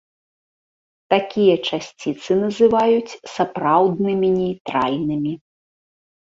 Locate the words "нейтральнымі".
4.39-5.33